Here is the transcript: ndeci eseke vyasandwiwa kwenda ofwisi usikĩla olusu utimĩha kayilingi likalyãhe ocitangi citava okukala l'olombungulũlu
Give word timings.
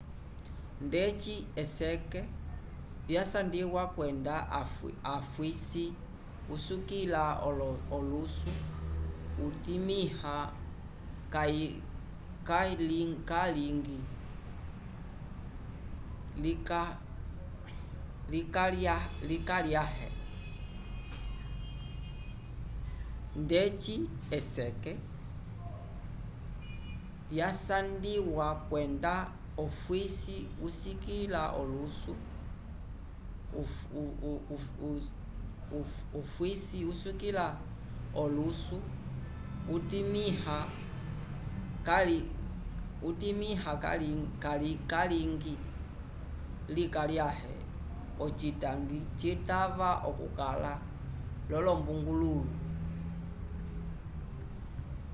ndeci 0.85 1.35
eseke 1.61 2.19
vyasandwiwa 3.07 3.83
kwenda 3.95 4.35
ofwisi 5.17 5.85
usikĩla 6.53 7.23
olusu 7.95 8.51
utimĩha 9.47 10.35
kayilingi 11.29 13.99
likalyãhe 46.77 47.67
ocitangi 48.25 48.99
citava 49.19 49.89
okukala 50.09 50.71
l'olombungulũlu 51.49 52.49